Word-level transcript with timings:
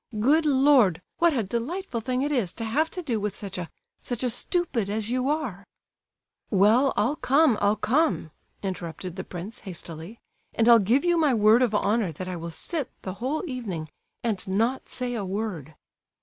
Good 0.19 0.47
Lord! 0.47 0.99
What 1.19 1.33
a 1.37 1.43
delightful 1.43 2.01
thing 2.01 2.23
it 2.23 2.31
is 2.31 2.55
to 2.55 2.65
have 2.65 2.89
to 2.89 3.03
do 3.03 3.19
with 3.19 3.35
such 3.35 3.59
a—such 3.59 4.23
a 4.23 4.31
stupid 4.31 4.89
as 4.89 5.11
you 5.11 5.29
are!" 5.29 5.63
"Well, 6.49 6.91
I'll 6.97 7.17
come, 7.17 7.55
I'll 7.61 7.75
come," 7.75 8.31
interrupted 8.63 9.15
the 9.15 9.23
prince, 9.23 9.59
hastily, 9.59 10.19
"and 10.55 10.67
I'll 10.67 10.79
give 10.79 11.05
you 11.05 11.17
my 11.19 11.35
word 11.35 11.61
of 11.61 11.75
honour 11.75 12.11
that 12.13 12.27
I 12.27 12.35
will 12.35 12.49
sit 12.49 12.89
the 13.03 13.13
whole 13.21 13.43
evening 13.47 13.89
and 14.23 14.47
not 14.47 14.89
say 14.89 15.13
a 15.13 15.23
word." 15.23 15.75